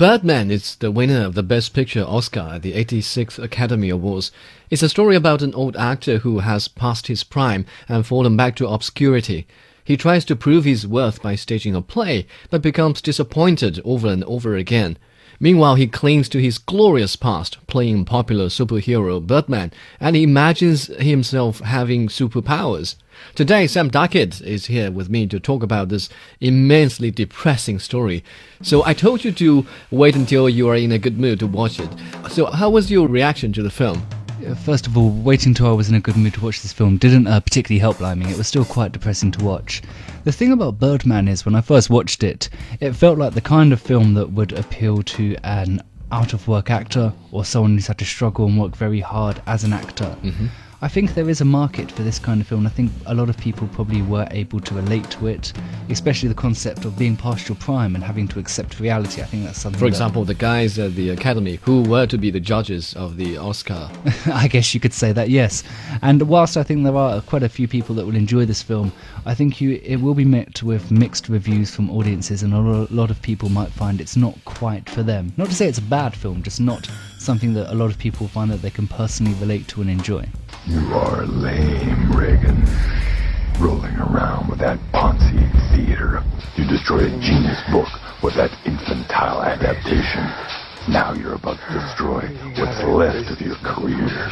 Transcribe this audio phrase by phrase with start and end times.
[0.00, 4.32] Birdman is the winner of the Best Picture Oscar at the 86th Academy Awards.
[4.70, 8.56] It's a story about an old actor who has passed his prime and fallen back
[8.56, 9.46] to obscurity.
[9.90, 14.22] He tries to prove his worth by staging a play, but becomes disappointed over and
[14.22, 14.96] over again.
[15.40, 21.58] Meanwhile, he clings to his glorious past, playing popular superhero Birdman, and he imagines himself
[21.58, 22.94] having superpowers.
[23.34, 26.08] Today, Sam Duckett is here with me to talk about this
[26.40, 28.22] immensely depressing story.
[28.62, 31.80] So I told you to wait until you are in a good mood to watch
[31.80, 31.90] it.
[32.30, 34.06] So how was your reaction to the film?
[34.64, 36.96] First of all, waiting until I was in a good mood to watch this film
[36.96, 38.30] didn't uh, particularly help Liming.
[38.30, 39.82] It was still quite depressing to watch.
[40.24, 42.48] The thing about Birdman is, when I first watched it,
[42.80, 45.82] it felt like the kind of film that would appeal to an
[46.12, 49.64] out of work actor or someone who's had to struggle and work very hard as
[49.64, 50.16] an actor.
[50.22, 50.46] Mm-hmm.
[50.82, 52.66] I think there is a market for this kind of film.
[52.66, 55.52] I think a lot of people probably were able to relate to it,
[55.90, 59.20] especially the concept of being past your prime and having to accept reality.
[59.20, 59.78] I think that's something.
[59.78, 63.36] For example, the guys at the Academy who were to be the judges of the
[63.36, 63.90] Oscar.
[64.32, 65.62] I guess you could say that, yes.
[66.00, 68.90] And whilst I think there are quite a few people that will enjoy this film,
[69.26, 73.10] I think you it will be met with mixed reviews from audiences, and a lot
[73.10, 75.34] of people might find it's not quite for them.
[75.36, 78.28] Not to say it's a bad film, just not something that a lot of people
[78.28, 80.26] find that they can personally relate to and enjoy.
[80.66, 82.68] You are lame, Riggan.
[83.58, 86.22] Rolling around with that Ponzi theater.
[86.56, 87.88] You destroyed a genius book
[88.22, 90.22] with that infantile adaptation.
[90.88, 94.30] Now you're about to destroy what's left of your career.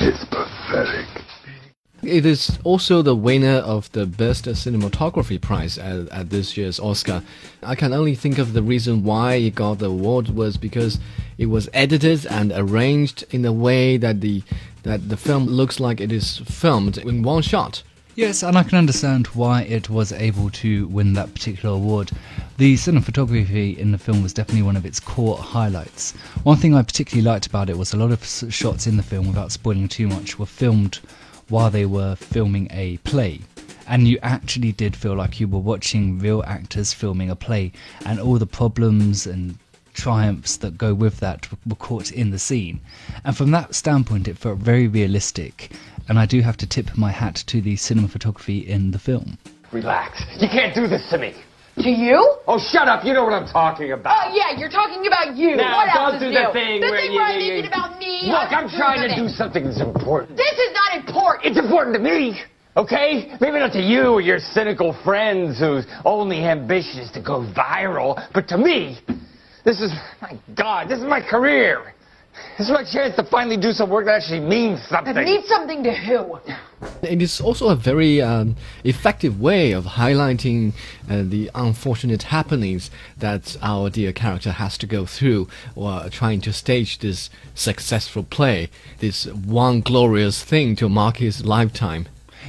[0.00, 1.06] It's pathetic.
[2.02, 7.22] It is also the winner of the Best Cinematography Prize at, at this year's Oscar.
[7.62, 11.00] I can only think of the reason why it got the award was because
[11.38, 14.42] it was edited and arranged in a way that the
[14.82, 17.82] that the film looks like it is filmed in one shot.
[18.16, 22.10] Yes, and I can understand why it was able to win that particular award.
[22.56, 26.14] The cinematography in the film was definitely one of its core highlights.
[26.42, 29.28] One thing I particularly liked about it was a lot of shots in the film,
[29.28, 30.98] without spoiling too much, were filmed
[31.48, 33.40] while they were filming a play.
[33.86, 37.70] And you actually did feel like you were watching real actors filming a play,
[38.04, 39.58] and all the problems and
[39.98, 42.80] triumphs that go with that were caught in the scene.
[43.24, 45.72] And from that standpoint, it felt very realistic.
[46.08, 49.36] And I do have to tip my hat to the cinematography in the film.
[49.72, 50.22] Relax.
[50.38, 51.34] You can't do this to me.
[51.82, 52.16] To you?
[52.48, 53.04] Oh, shut up.
[53.04, 54.14] You know what I'm talking about.
[54.28, 55.54] Oh, yeah, you're talking about you.
[55.56, 56.46] Now, what don't else is do new?
[56.46, 58.20] the thing the where thing you- where I'm you- you- thinking about me.
[58.32, 60.36] Look, I'm was trying to do something that's important.
[60.36, 61.46] This is not important.
[61.46, 62.40] It's important to me,
[62.76, 63.36] okay?
[63.40, 68.18] Maybe not to you or your cynical friends whose only ambition is to go viral,
[68.32, 68.98] but to me,
[69.68, 69.92] this is,
[70.22, 71.92] my God, this is my career.
[72.56, 75.14] This is my chance to finally do some work that actually means something.
[75.14, 76.38] It means something to who?
[77.02, 80.72] It is also a very um, effective way of highlighting
[81.10, 86.52] uh, the unfortunate happenings that our dear character has to go through while trying to
[86.52, 88.70] stage this successful play,
[89.00, 92.08] this one glorious thing to mark his lifetime.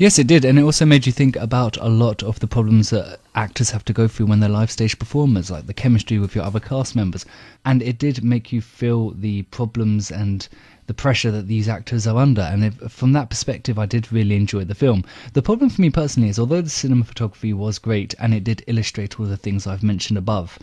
[0.00, 2.88] Yes, it did, and it also made you think about a lot of the problems
[2.88, 6.34] that actors have to go through when they're live stage performers, like the chemistry with
[6.34, 7.26] your other cast members.
[7.66, 10.48] And it did make you feel the problems and
[10.86, 12.40] the pressure that these actors are under.
[12.40, 15.04] And if, from that perspective, I did really enjoy the film.
[15.34, 19.20] The problem for me personally is, although the cinematography was great and it did illustrate
[19.20, 20.58] all the things I've mentioned above,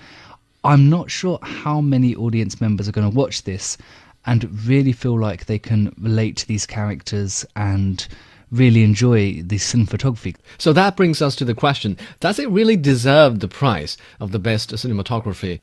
[0.64, 3.78] I'm not sure how many audience members are going to watch this
[4.26, 8.08] and really feel like they can relate to these characters and
[8.52, 10.36] really enjoy the cinematography.
[10.58, 14.40] So that brings us to the question Does it really deserve the prize of the
[14.40, 15.62] best cinematography?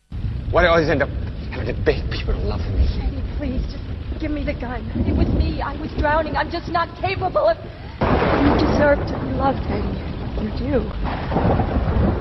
[0.50, 1.08] Why do I always end up
[1.50, 2.86] having to beg people to love me?
[3.00, 4.82] Eddie, please, just give me the gun.
[5.06, 5.60] It was me.
[5.60, 6.36] I was drowning.
[6.36, 7.56] I'm just not capable of.
[8.00, 10.04] You deserve to be loved, Eddie.
[10.42, 12.13] You do.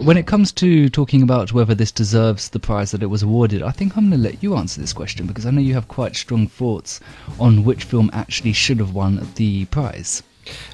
[0.00, 3.62] When it comes to talking about whether this deserves the prize that it was awarded,
[3.62, 5.88] I think I'm going to let you answer this question because I know you have
[5.88, 7.00] quite strong thoughts
[7.38, 10.22] on which film actually should have won the prize.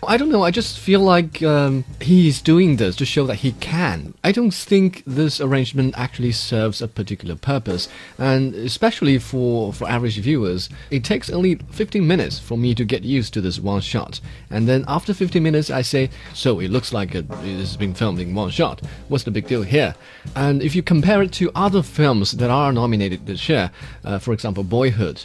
[0.06, 0.42] I don't know.
[0.42, 4.14] I just feel like um, he's doing this to show that he can.
[4.22, 7.88] I don't think this arrangement actually serves a particular purpose,
[8.18, 13.04] and especially for for average viewers, it takes only 15 minutes for me to get
[13.04, 14.20] used to this one shot,
[14.50, 18.20] and then after 15 minutes, I say, "So it looks like it has been filmed
[18.20, 18.82] in one shot.
[19.08, 19.94] What's the big deal here?"
[20.36, 23.70] And if you compare it to other films that are nominated this year,
[24.04, 25.24] uh, for example, Boyhood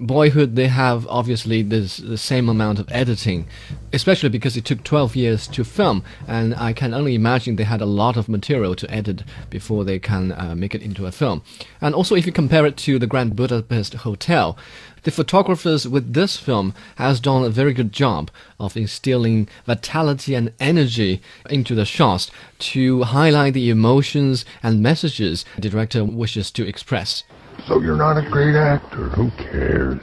[0.00, 3.46] Boyhood, they have obviously this the same amount of editing,
[3.92, 7.80] especially because it took 12 years to film, and I can only imagine they had
[7.80, 11.42] a lot of material to edit before they can uh, make it into a film.
[11.80, 14.56] And also, if you compare it to the Grand Budapest Hotel,
[15.04, 20.52] the photographers with this film has done a very good job of instilling vitality and
[20.58, 27.22] energy into the shots to highlight the emotions and messages the director wishes to express.
[27.66, 29.08] So you're not a great actor.
[29.10, 30.00] Who cares?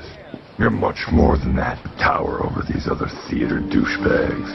[0.57, 1.81] You're much more than that.
[1.97, 4.51] Tower over these other theater douchebags.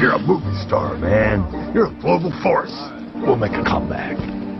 [0.00, 1.72] You're a movie star, man.
[1.74, 2.74] You're a global force.
[3.14, 4.16] We'll make a comeback.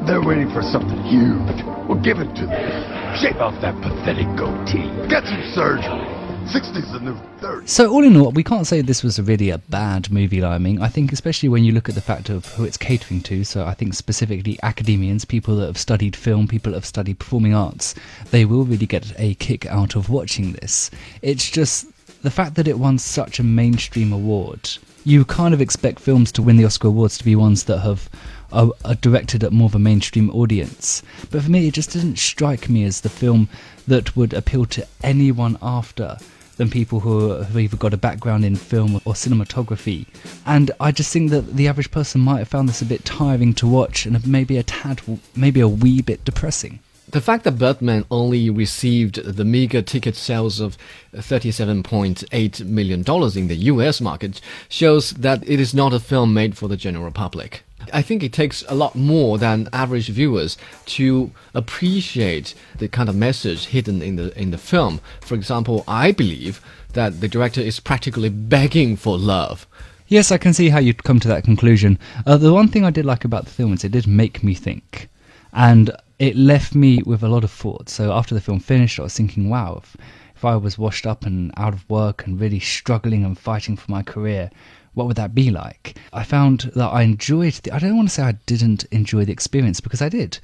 [0.06, 1.62] They're waiting for something huge.
[1.88, 3.16] We'll give it to them.
[3.20, 4.88] Shave off that pathetic goatee.
[5.08, 6.19] Get some surgery.
[6.50, 7.68] 60's the new 30.
[7.68, 10.82] So all in all, we can't say this was really a bad movie Liming.
[10.82, 13.64] I think especially when you look at the fact of who it's catering to, so
[13.64, 17.94] I think specifically academians, people that have studied film, people that have studied performing arts,
[18.32, 20.90] they will really get a kick out of watching this.
[21.22, 21.86] It's just
[22.22, 24.70] the fact that it won such a mainstream award.
[25.04, 28.10] You kind of expect films to win the Oscar awards to be ones that have
[28.52, 31.04] are directed at more of a mainstream audience.
[31.30, 33.48] But for me, it just didn't strike me as the film
[33.86, 36.18] that would appeal to anyone after
[36.60, 40.04] than people who have either got a background in film or cinematography.
[40.44, 43.54] And I just think that the average person might have found this a bit tiring
[43.54, 45.00] to watch and maybe a tad,
[45.34, 46.80] maybe a wee bit depressing.
[47.08, 50.76] The fact that Birdman only received the meager ticket sales of
[51.14, 56.68] $37.8 million in the US market shows that it is not a film made for
[56.68, 57.62] the general public.
[57.92, 60.56] I think it takes a lot more than average viewers
[60.86, 65.00] to appreciate the kind of message hidden in the in the film.
[65.20, 66.60] For example, I believe
[66.92, 69.66] that the director is practically begging for love.
[70.08, 71.98] Yes, I can see how you'd come to that conclusion.
[72.26, 74.54] Uh, the one thing I did like about the film is it did make me
[74.54, 75.08] think.
[75.52, 77.92] And it left me with a lot of thoughts.
[77.92, 79.96] So after the film finished, I was thinking, wow, if,
[80.34, 83.90] if I was washed up and out of work and really struggling and fighting for
[83.90, 84.50] my career,
[84.94, 85.96] what would that be like?
[86.12, 89.32] I found that I enjoyed the, I don't want to say I didn't enjoy the
[89.32, 90.38] experience because I did.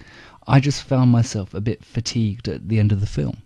[0.46, 3.38] I just found myself a bit fatigued at the end of the film.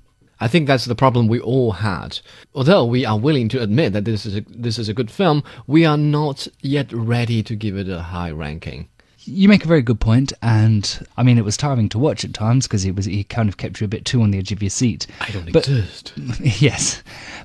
[0.42, 2.18] I think that's the problem we all had.
[2.54, 5.42] Although we are willing to admit that this is a, this is a good film,
[5.66, 8.88] we are not yet ready to give it a high ranking.
[9.24, 12.32] You make a very good point, and I mean it was tiring to watch at
[12.32, 14.50] times because it was it kind of kept you a bit too on the edge
[14.50, 15.06] of your seat.
[15.20, 16.14] I don't But- exist.
[16.62, 17.02] yes,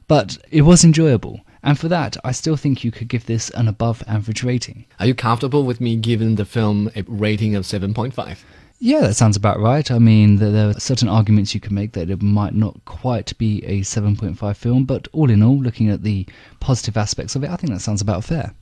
[0.08, 3.68] but it was enjoyable, and for that, I still think you could give this an
[3.68, 4.86] above average rating.
[5.00, 8.38] Are you comfortable with me giving the film a rating of 7.5?
[8.80, 9.90] Yeah, that sounds about right.
[9.90, 13.36] I mean, there, there are certain arguments you can make that it might not quite
[13.38, 16.28] be a 7.5 film, but all in all, looking at the
[16.60, 18.54] positive aspects of it, I think that sounds about fair.